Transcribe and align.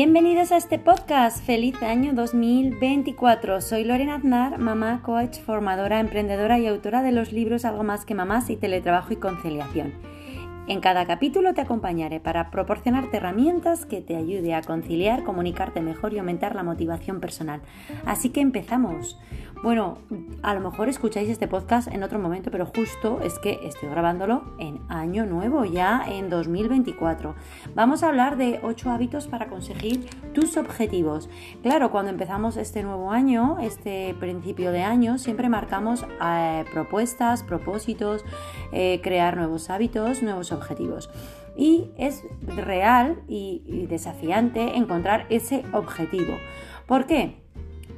Bienvenidos 0.00 0.52
a 0.52 0.58
este 0.58 0.78
podcast. 0.78 1.44
Feliz 1.44 1.82
año 1.82 2.12
2024. 2.14 3.60
Soy 3.60 3.82
Lorena 3.82 4.14
Aznar, 4.14 4.56
mamá, 4.60 5.02
coach, 5.02 5.40
formadora, 5.40 5.98
emprendedora 5.98 6.56
y 6.60 6.68
autora 6.68 7.02
de 7.02 7.10
los 7.10 7.32
libros 7.32 7.64
Algo 7.64 7.82
más 7.82 8.04
que 8.04 8.14
mamás 8.14 8.48
y 8.48 8.54
teletrabajo 8.54 9.12
y 9.12 9.16
conciliación. 9.16 9.94
En 10.68 10.80
cada 10.82 11.06
capítulo 11.06 11.54
te 11.54 11.62
acompañaré 11.62 12.20
para 12.20 12.50
proporcionarte 12.50 13.16
herramientas 13.16 13.86
que 13.86 14.02
te 14.02 14.16
ayude 14.16 14.52
a 14.52 14.60
conciliar, 14.60 15.24
comunicarte 15.24 15.80
mejor 15.80 16.12
y 16.12 16.18
aumentar 16.18 16.54
la 16.54 16.62
motivación 16.62 17.20
personal. 17.20 17.62
Así 18.04 18.28
que 18.28 18.42
empezamos. 18.42 19.18
Bueno, 19.62 19.98
a 20.42 20.54
lo 20.54 20.60
mejor 20.60 20.88
escucháis 20.88 21.28
este 21.30 21.48
podcast 21.48 21.88
en 21.88 22.02
otro 22.02 22.18
momento, 22.18 22.50
pero 22.50 22.66
justo 22.66 23.20
es 23.24 23.38
que 23.40 23.58
estoy 23.64 23.88
grabándolo 23.88 24.44
en 24.58 24.80
año 24.88 25.24
nuevo, 25.26 25.64
ya 25.64 26.04
en 26.06 26.28
2024. 26.28 27.34
Vamos 27.74 28.02
a 28.02 28.08
hablar 28.08 28.36
de 28.36 28.60
8 28.62 28.90
hábitos 28.90 29.26
para 29.26 29.48
conseguir 29.48 30.08
tus 30.32 30.56
objetivos. 30.58 31.28
Claro, 31.62 31.90
cuando 31.90 32.10
empezamos 32.10 32.56
este 32.56 32.84
nuevo 32.84 33.10
año, 33.10 33.56
este 33.60 34.14
principio 34.20 34.70
de 34.70 34.84
año, 34.84 35.18
siempre 35.18 35.48
marcamos 35.48 36.06
eh, 36.22 36.64
propuestas, 36.72 37.42
propósitos, 37.42 38.24
eh, 38.70 39.00
crear 39.02 39.36
nuevos 39.36 39.70
hábitos, 39.70 40.22
nuevos 40.22 40.52
objetivos. 40.52 40.57
Y 41.56 41.90
es 41.96 42.24
real 42.56 43.22
y 43.28 43.86
desafiante 43.88 44.76
encontrar 44.76 45.26
ese 45.30 45.64
objetivo. 45.72 46.34
¿Por 46.86 47.06
qué? 47.06 47.42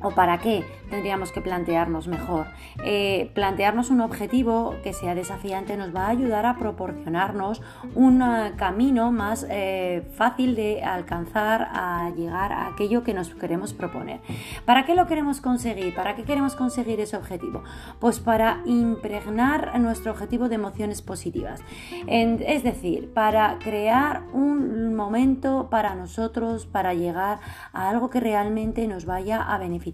¿O 0.00 0.10
para 0.12 0.38
qué 0.38 0.64
tendríamos 0.90 1.32
que 1.32 1.40
plantearnos 1.40 2.06
mejor? 2.06 2.46
Eh, 2.84 3.30
plantearnos 3.34 3.90
un 3.90 4.00
objetivo 4.00 4.76
que 4.84 4.92
sea 4.92 5.16
desafiante 5.16 5.76
nos 5.76 5.94
va 5.94 6.06
a 6.06 6.10
ayudar 6.10 6.46
a 6.46 6.56
proporcionarnos 6.56 7.60
un 7.96 8.22
eh, 8.22 8.52
camino 8.56 9.10
más 9.10 9.44
eh, 9.50 10.08
fácil 10.14 10.54
de 10.54 10.84
alcanzar, 10.84 11.68
a 11.72 12.10
llegar 12.16 12.52
a 12.52 12.68
aquello 12.68 13.02
que 13.02 13.12
nos 13.12 13.34
queremos 13.34 13.74
proponer. 13.74 14.20
¿Para 14.64 14.86
qué 14.86 14.94
lo 14.94 15.08
queremos 15.08 15.40
conseguir? 15.40 15.94
¿Para 15.96 16.14
qué 16.14 16.22
queremos 16.22 16.54
conseguir 16.54 17.00
ese 17.00 17.16
objetivo? 17.16 17.64
Pues 17.98 18.20
para 18.20 18.62
impregnar 18.64 19.78
nuestro 19.80 20.12
objetivo 20.12 20.48
de 20.48 20.54
emociones 20.54 21.02
positivas. 21.02 21.60
es 22.06 22.62
decir, 22.62 23.12
para 23.12 23.58
crear 23.58 24.22
un 24.32 24.94
momento 24.94 25.68
para 25.70 25.94
nosotros, 25.94 26.66
para 26.66 26.94
llegar 26.94 27.40
a 27.72 27.88
algo 27.88 28.10
que 28.10 28.20
realmente 28.20 28.86
nos 28.86 29.04
vaya 29.04 29.42
a 29.42 29.58
beneficiar 29.58 29.87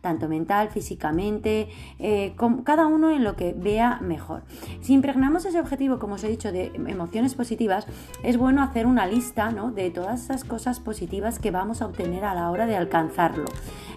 tanto 0.00 0.28
mental, 0.28 0.68
físicamente, 0.68 1.68
eh, 1.98 2.34
cada 2.64 2.86
uno 2.86 3.10
en 3.10 3.24
lo 3.24 3.36
que 3.36 3.54
vea 3.56 3.98
mejor. 4.00 4.42
Si 4.80 4.92
impregnamos 4.92 5.44
ese 5.44 5.60
objetivo, 5.60 5.98
como 5.98 6.14
os 6.14 6.24
he 6.24 6.28
dicho, 6.28 6.52
de 6.52 6.72
emociones 6.86 7.34
positivas, 7.34 7.86
es 8.22 8.36
bueno 8.36 8.62
hacer 8.62 8.86
una 8.86 9.06
lista 9.06 9.48
de 9.74 9.90
todas 9.90 10.24
esas 10.24 10.44
cosas 10.44 10.78
positivas 10.78 11.38
que 11.38 11.50
vamos 11.50 11.80
a 11.80 11.86
obtener 11.86 12.24
a 12.24 12.34
la 12.34 12.50
hora 12.50 12.66
de 12.66 12.76
alcanzarlo. 12.76 13.46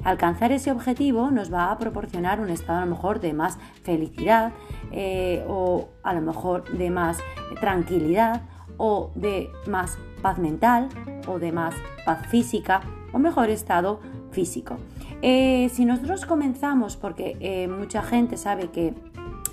Alcanzar 0.03 0.51
ese 0.51 0.71
objetivo 0.71 1.29
nos 1.29 1.53
va 1.53 1.71
a 1.71 1.77
proporcionar 1.77 2.39
un 2.39 2.49
estado 2.49 2.79
a 2.79 2.85
lo 2.85 2.91
mejor 2.91 3.19
de 3.19 3.33
más 3.33 3.57
felicidad 3.83 4.53
eh, 4.91 5.43
o 5.47 5.89
a 6.03 6.13
lo 6.13 6.21
mejor 6.21 6.71
de 6.77 6.89
más 6.89 7.19
tranquilidad 7.59 8.41
o 8.77 9.11
de 9.15 9.49
más 9.67 9.97
paz 10.21 10.37
mental 10.37 10.89
o 11.27 11.37
de 11.37 11.51
más 11.51 11.75
paz 12.05 12.25
física 12.27 12.81
o 13.13 13.19
mejor 13.19 13.49
estado 13.49 13.99
físico. 14.31 14.77
Eh, 15.21 15.69
si 15.73 15.85
nosotros 15.85 16.25
comenzamos, 16.25 16.97
porque 16.97 17.37
eh, 17.39 17.67
mucha 17.67 18.01
gente 18.01 18.37
sabe 18.37 18.69
que 18.69 18.93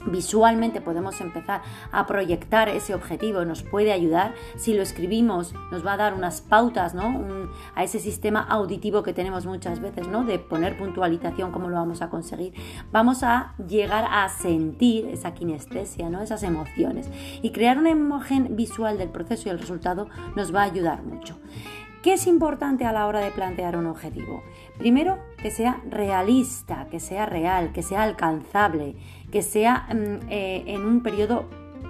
visualmente 0.06 0.80
podemos 0.80 1.20
empezar 1.20 1.62
a 1.92 2.06
proyectar 2.06 2.68
ese 2.68 2.94
objetivo, 2.94 3.44
nos 3.44 3.62
puede 3.62 3.92
ayudar. 3.92 4.34
Si 4.56 4.74
lo 4.74 4.82
escribimos, 4.82 5.54
nos 5.70 5.86
va 5.86 5.94
a 5.94 5.96
dar 5.96 6.14
unas 6.14 6.40
pautas 6.40 6.94
¿no? 6.94 7.50
a 7.74 7.84
ese 7.84 7.98
sistema 7.98 8.40
auditivo 8.40 9.02
que 9.02 9.12
tenemos 9.12 9.46
muchas 9.46 9.80
veces, 9.80 10.08
¿no? 10.08 10.24
de 10.24 10.38
poner 10.38 10.78
puntualización, 10.78 11.52
cómo 11.52 11.68
lo 11.68 11.76
vamos 11.76 12.02
a 12.02 12.10
conseguir. 12.10 12.54
Vamos 12.90 13.22
a 13.22 13.54
llegar 13.66 14.06
a 14.10 14.28
sentir 14.28 15.06
esa 15.06 15.34
kinestesia, 15.34 16.08
¿no? 16.10 16.22
esas 16.22 16.42
emociones. 16.42 17.10
Y 17.42 17.50
crear 17.50 17.78
una 17.78 17.90
imagen 17.90 18.56
visual 18.56 18.98
del 18.98 19.10
proceso 19.10 19.48
y 19.48 19.52
el 19.52 19.58
resultado 19.58 20.08
nos 20.36 20.54
va 20.54 20.62
a 20.62 20.64
ayudar 20.64 21.02
mucho. 21.02 21.38
¿Qué 22.02 22.12
es 22.12 22.28
importante 22.28 22.84
a 22.84 22.92
la 22.92 23.06
hora 23.06 23.20
de 23.20 23.32
plantear 23.32 23.76
un 23.76 23.86
objetivo? 23.86 24.44
Primero, 24.78 25.18
que 25.42 25.50
sea 25.50 25.80
realista, 25.88 26.86
que 26.90 27.00
sea 27.00 27.26
real, 27.26 27.72
que 27.72 27.82
sea 27.82 28.04
alcanzable, 28.04 28.94
que 29.32 29.42
sea 29.42 29.88
mm, 29.92 30.28
eh, 30.30 30.62
en 30.68 30.86
un 30.86 31.02
periodo 31.02 31.46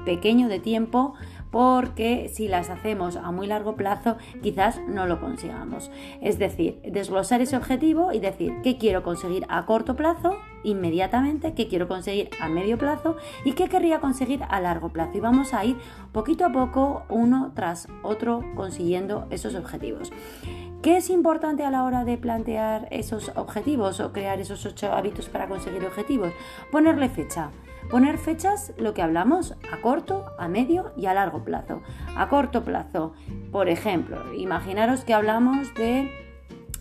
pequeño 0.07 0.49
de 0.49 0.61
tiempo 0.61 1.13
porque 1.51 2.31
si 2.33 2.49
las 2.49 2.71
hacemos 2.71 3.17
a 3.17 3.31
muy 3.31 3.47
largo 3.47 3.77
plazo 3.77 4.17
quizás 4.43 4.81
no 4.89 5.07
lo 5.07 5.21
consigamos. 5.21 5.91
Es 6.21 6.39
decir, 6.39 6.81
desglosar 6.83 7.41
ese 7.41 7.57
objetivo 7.57 8.13
y 8.13 8.21
decir 8.21 8.53
qué 8.63 8.79
quiero 8.79 9.03
conseguir 9.03 9.47
a 9.49 9.67
corto 9.67 9.97
plazo 9.97 10.37
inmediatamente, 10.65 11.55
qué 11.55 11.69
quiero 11.69 11.89
conseguir 11.89 12.31
a 12.41 12.49
medio 12.49 12.79
plazo 12.79 13.17
y 13.45 13.53
qué 13.53 13.69
querría 13.69 14.01
conseguir 14.01 14.43
a 14.49 14.61
largo 14.61 14.91
plazo. 14.91 15.13
Y 15.15 15.21
vamos 15.21 15.55
a 15.55 15.65
ir 15.65 15.77
poquito 16.13 16.45
a 16.45 16.53
poco, 16.53 17.05
uno 17.09 17.53
tras 17.55 17.89
otro, 18.03 18.45
consiguiendo 18.55 19.27
esos 19.31 19.55
objetivos. 19.55 20.13
¿Qué 20.83 20.97
es 20.97 21.11
importante 21.11 21.65
a 21.65 21.71
la 21.71 21.83
hora 21.83 22.05
de 22.05 22.19
plantear 22.19 22.87
esos 22.93 23.33
objetivos 23.35 23.99
o 23.99 24.13
crear 24.13 24.39
esos 24.41 24.65
ocho 24.65 24.93
hábitos 24.93 25.29
para 25.29 25.49
conseguir 25.49 25.85
objetivos? 25.85 26.33
Ponerle 26.71 27.09
fecha. 27.09 27.51
Poner 27.91 28.19
fechas, 28.19 28.75
lo 28.77 28.93
que 28.93 29.01
hablamos, 29.01 29.55
a 29.73 29.81
corto, 29.81 30.27
a 30.39 30.47
medio 30.47 30.93
y 30.97 31.07
a 31.07 31.15
largo 31.15 31.43
plazo. 31.43 31.81
A 32.17 32.29
corto 32.29 32.63
plazo, 32.63 33.15
por 33.51 33.71
ejemplo, 33.71 34.35
imaginaros 34.35 35.05
que 35.05 35.15
hablamos 35.15 35.73
de 35.75 36.11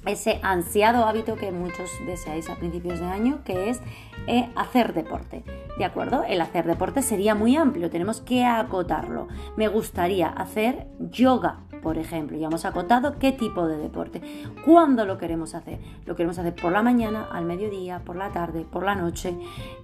ese 0.06 0.40
ansiado 0.44 1.06
hábito 1.06 1.36
que 1.36 1.52
muchos 1.52 1.90
deseáis 2.06 2.50
a 2.50 2.56
principios 2.56 3.00
de 3.00 3.06
año, 3.06 3.42
que 3.46 3.70
es 3.70 3.82
eh, 4.28 4.50
hacer 4.56 4.94
deporte. 4.94 5.44
¿De 5.78 5.86
acuerdo? 5.86 6.24
El 6.28 6.42
hacer 6.42 6.66
deporte 6.66 7.02
sería 7.02 7.36
muy 7.36 7.56
amplio, 7.56 7.90
tenemos 7.90 8.20
que 8.20 8.44
acotarlo. 8.44 9.28
Me 9.56 9.68
gustaría 9.68 10.28
hacer 10.28 10.88
yoga, 11.00 11.67
por 11.88 11.98
ejemplo. 11.98 12.38
Ya 12.38 12.48
hemos 12.48 12.66
acotado 12.66 13.18
qué 13.18 13.32
tipo 13.32 13.66
de 13.66 13.78
deporte. 13.78 14.22
¿Cuándo 14.66 15.06
lo 15.06 15.18
queremos 15.18 15.56
hacer? 15.56 15.80
Lo 16.06 16.18
queremos 16.18 16.38
hacer 16.38 16.54
por 16.54 16.74
la 16.74 16.84
mañana, 16.84 17.30
al 17.32 17.46
mediodía, 17.46 18.00
por 18.04 18.18
la 18.18 18.34
tarde, 18.34 18.66
por 18.70 18.84
la 18.84 18.94
noche. 18.94 19.34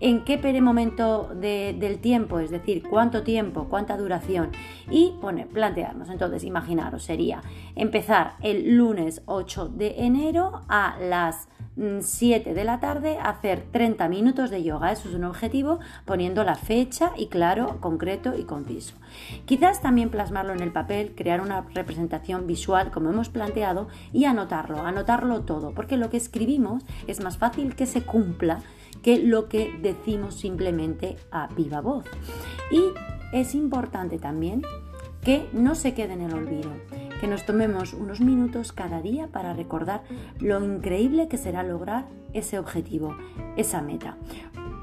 ¿En 0.02 0.26
qué 0.26 0.38
momento 0.60 1.32
del 1.34 2.00
tiempo? 2.00 2.40
Es 2.40 2.52
decir, 2.52 2.84
cuánto 2.90 3.24
tiempo, 3.24 3.68
cuánta 3.70 3.96
duración. 3.96 4.52
Y 4.92 5.14
poner, 5.22 5.48
plantearnos. 5.48 6.10
Entonces, 6.10 6.44
imaginaros, 6.44 7.04
sería 7.04 7.42
empezar 7.74 8.34
el 8.42 8.76
lunes 8.76 9.22
8 9.26 9.70
de 9.70 10.04
enero 10.04 10.64
a 10.68 10.98
las 11.00 11.48
7 11.76 12.52
mm, 12.52 12.54
de 12.54 12.64
la 12.64 12.80
tarde 12.80 13.18
hacer 13.22 13.64
30 13.72 14.08
minutos 14.10 14.50
de 14.50 14.64
yoga. 14.64 14.92
Eso 14.92 15.10
es 15.10 15.16
un 15.16 15.24
objetivo 15.24 15.80
poniendo 16.06 16.44
la 16.44 16.56
fecha 16.56 17.12
y 17.18 17.28
claro, 17.28 17.78
concreto 17.80 18.38
y 18.38 18.44
conciso. 18.44 18.96
Quizás 19.46 19.82
también 19.82 20.10
plasmarlo 20.10 20.54
en 20.54 20.62
el 20.62 20.72
papel, 20.72 21.14
crear 21.16 21.42
una 21.42 21.62
representación 21.74 22.48
visual 22.48 22.92
como 22.92 23.10
hemos 23.10 23.30
planteado 23.30 23.88
y 24.12 24.26
anotarlo, 24.26 24.82
anotarlo 24.82 25.42
todo, 25.42 25.72
porque 25.74 25.98
lo 25.98 26.10
que 26.10 26.18
escribimos 26.18 26.84
es 27.08 27.24
más 27.24 27.38
fácil 27.38 27.76
que 27.76 27.86
se 27.86 28.04
cumpla 28.04 28.62
que 29.02 29.18
lo 29.18 29.50
que 29.50 29.74
decimos 29.82 30.36
simplemente 30.36 31.18
a 31.32 31.48
viva 31.48 31.82
voz. 31.82 32.06
Y 32.72 32.82
es 33.34 33.56
importante 33.56 34.20
también 34.20 34.62
que 35.22 35.50
no 35.54 35.76
se 35.76 35.94
quede 35.94 36.14
en 36.14 36.22
el 36.22 36.34
olvido 36.34 36.72
que 37.24 37.30
nos 37.30 37.46
tomemos 37.46 37.94
unos 37.94 38.20
minutos 38.20 38.74
cada 38.74 39.02
día 39.02 39.28
para 39.28 39.54
recordar 39.54 40.04
lo 40.42 40.62
increíble 40.62 41.30
que 41.30 41.38
será 41.38 41.64
lograr 41.64 42.04
ese 42.34 42.60
objetivo, 42.60 43.16
esa 43.56 43.82
meta. 43.82 44.18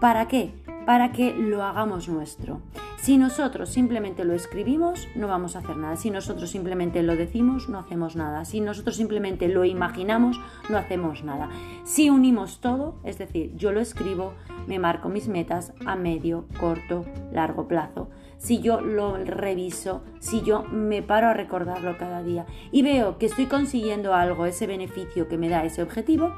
¿Para 0.01 0.27
qué? 0.27 0.55
Para 0.87 1.12
que 1.12 1.34
lo 1.34 1.62
hagamos 1.62 2.09
nuestro. 2.09 2.62
Si 2.97 3.19
nosotros 3.19 3.69
simplemente 3.69 4.25
lo 4.25 4.32
escribimos, 4.32 5.06
no 5.14 5.29
vamos 5.29 5.55
a 5.55 5.59
hacer 5.59 5.76
nada. 5.76 5.97
Si 5.97 6.11
nosotros 6.11 6.49
simplemente 6.49 7.03
lo 7.03 7.14
decimos, 7.14 7.69
no 7.69 7.79
hacemos 7.79 8.17
nada. 8.17 8.47
Si 8.47 8.62
nosotros 8.62 8.97
simplemente 8.97 9.47
lo 9.49 9.67
imaginamos, 9.67 10.41
no 10.70 10.79
hacemos 10.79 11.23
nada. 11.23 11.50
Si 11.85 12.09
unimos 12.09 12.62
todo, 12.62 12.94
es 13.05 13.19
decir, 13.19 13.55
yo 13.56 13.70
lo 13.70 13.81
escribo, 13.81 14.32
me 14.67 14.79
marco 14.79 15.11
mis 15.11 15.29
metas 15.29 15.75
a 15.85 15.94
medio, 15.94 16.47
corto, 16.59 17.05
largo 17.32 17.69
plazo 17.69 18.09
si 18.40 18.60
yo 18.60 18.81
lo 18.81 19.16
reviso, 19.16 20.02
si 20.19 20.40
yo 20.40 20.62
me 20.62 21.02
paro 21.02 21.28
a 21.28 21.34
recordarlo 21.34 21.98
cada 21.98 22.22
día 22.22 22.46
y 22.72 22.82
veo 22.82 23.19
que 23.19 23.26
estoy 23.26 23.46
consiguiendo 23.46 24.14
algo, 24.14 24.46
ese 24.46 24.66
beneficio 24.66 25.28
que 25.28 25.37
me 25.37 25.50
da 25.50 25.64
ese 25.64 25.82
objetivo, 25.82 26.32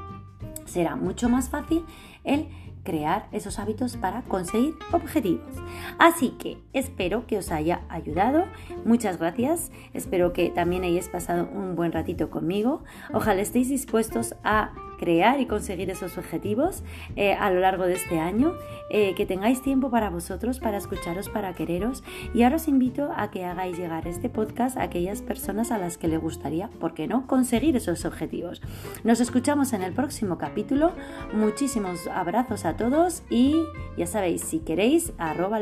será 0.65 0.97
mucho 0.97 1.29
más 1.29 1.49
fácil 1.49 1.85
el 2.25 2.49
crear 2.83 3.27
esos 3.31 3.57
hábitos 3.57 3.95
para 3.95 4.23
conseguir 4.23 4.73
objetivos. 4.91 5.55
Así 5.97 6.31
que 6.31 6.57
espero 6.73 7.25
que 7.25 7.37
os 7.37 7.51
haya 7.51 7.83
ayudado. 7.87 8.43
Muchas 8.83 9.17
gracias. 9.17 9.71
Espero 9.93 10.33
que 10.33 10.49
también 10.49 10.83
hayáis 10.83 11.07
pasado 11.07 11.47
un 11.53 11.77
buen 11.77 11.93
ratito 11.93 12.29
conmigo. 12.29 12.83
Ojalá 13.13 13.41
estéis 13.41 13.69
dispuestos 13.69 14.35
a 14.43 14.73
crear 15.03 15.41
y 15.41 15.47
conseguir 15.47 15.89
esos 15.89 16.17
objetivos 16.17 16.81
eh, 17.17 17.33
a 17.33 17.51
lo 17.51 17.59
largo 17.59 17.83
de 17.83 17.93
este 17.93 18.21
año, 18.21 18.53
eh, 18.89 19.13
que 19.15 19.25
tengáis 19.25 19.61
tiempo 19.61 19.89
para 19.89 20.09
vosotros, 20.09 20.59
para 20.59 20.77
escucharos, 20.77 21.27
para 21.27 21.53
quereros. 21.55 22.05
Y 22.33 22.43
ahora 22.43 22.55
os 22.55 22.69
invito 22.69 23.09
a 23.13 23.29
que 23.29 23.43
hagáis 23.43 23.77
llegar 23.77 24.07
este 24.07 24.29
podcast 24.29 24.77
a 24.77 24.83
aquellas 24.83 25.21
personas 25.21 25.71
a 25.71 25.77
las 25.77 25.97
que 25.97 26.07
le 26.07 26.17
gustaría, 26.17 26.69
¿por 26.79 26.93
qué 26.93 27.05
no?, 27.07 27.27
conseguir 27.27 27.75
esos 27.75 28.05
objetivos. 28.05 28.61
Nos 29.03 29.19
escuchamos 29.19 29.73
en 29.73 29.81
el 29.81 29.91
próximo 29.91 30.37
capítulo. 30.37 30.93
Muchísimos 31.33 32.07
abrazos 32.07 32.63
a 32.63 32.77
todos 32.77 33.23
y 33.29 33.55
ya 33.97 34.07
sabéis, 34.07 34.41
si 34.41 34.59
queréis, 34.59 35.11
arroba 35.17 35.59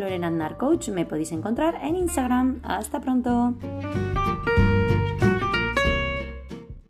Coach 0.59 0.89
me 0.89 1.05
podéis 1.05 1.31
encontrar 1.31 1.79
en 1.81 1.95
Instagram. 1.95 2.59
Hasta 2.63 3.01
pronto. 3.01 3.55